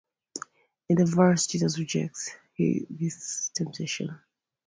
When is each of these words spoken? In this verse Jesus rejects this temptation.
In 0.89 0.95
this 0.97 1.13
verse 1.13 1.45
Jesus 1.45 1.77
rejects 1.77 2.31
this 2.57 3.51
temptation. 3.55 4.19